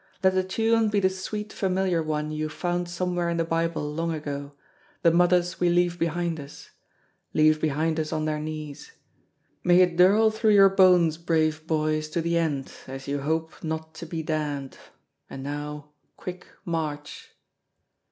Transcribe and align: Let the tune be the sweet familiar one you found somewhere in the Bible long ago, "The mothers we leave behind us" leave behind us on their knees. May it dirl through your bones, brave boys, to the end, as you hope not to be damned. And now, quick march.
Let 0.23 0.33
the 0.33 0.43
tune 0.43 0.89
be 0.89 0.99
the 0.99 1.11
sweet 1.11 1.53
familiar 1.53 2.01
one 2.01 2.31
you 2.31 2.49
found 2.49 2.89
somewhere 2.89 3.29
in 3.29 3.37
the 3.37 3.43
Bible 3.45 3.87
long 3.93 4.11
ago, 4.11 4.53
"The 5.03 5.11
mothers 5.11 5.59
we 5.59 5.69
leave 5.69 5.99
behind 5.99 6.39
us" 6.39 6.71
leave 7.35 7.61
behind 7.61 7.99
us 7.99 8.11
on 8.11 8.25
their 8.25 8.39
knees. 8.39 8.93
May 9.63 9.79
it 9.81 9.97
dirl 9.97 10.31
through 10.31 10.55
your 10.55 10.69
bones, 10.69 11.19
brave 11.19 11.67
boys, 11.67 12.09
to 12.09 12.21
the 12.23 12.35
end, 12.35 12.73
as 12.87 13.07
you 13.07 13.19
hope 13.21 13.63
not 13.63 13.93
to 13.93 14.07
be 14.07 14.23
damned. 14.23 14.75
And 15.29 15.43
now, 15.43 15.91
quick 16.17 16.47
march. 16.65 17.29